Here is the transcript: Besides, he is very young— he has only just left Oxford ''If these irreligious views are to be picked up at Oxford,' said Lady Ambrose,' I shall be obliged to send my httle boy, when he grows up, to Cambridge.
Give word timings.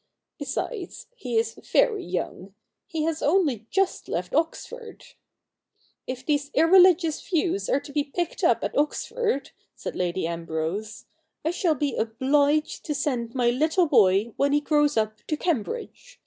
Besides, 0.39 1.05
he 1.15 1.37
is 1.37 1.53
very 1.53 2.03
young— 2.03 2.55
he 2.87 3.03
has 3.03 3.21
only 3.21 3.67
just 3.69 4.07
left 4.09 4.33
Oxford 4.33 5.05
''If 6.07 6.25
these 6.25 6.49
irreligious 6.55 7.21
views 7.29 7.69
are 7.69 7.79
to 7.81 7.93
be 7.93 8.03
picked 8.05 8.43
up 8.43 8.63
at 8.63 8.75
Oxford,' 8.75 9.51
said 9.75 9.95
Lady 9.95 10.25
Ambrose,' 10.25 11.05
I 11.45 11.51
shall 11.51 11.75
be 11.75 11.93
obliged 11.95 12.83
to 12.85 12.95
send 12.95 13.35
my 13.35 13.51
httle 13.51 13.87
boy, 13.87 14.33
when 14.37 14.53
he 14.53 14.59
grows 14.59 14.97
up, 14.97 15.19
to 15.27 15.37
Cambridge. 15.37 16.19